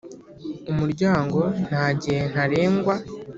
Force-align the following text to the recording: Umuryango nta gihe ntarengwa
Umuryango 0.71 1.39
nta 1.67 1.85
gihe 2.01 2.21
ntarengwa 2.31 2.95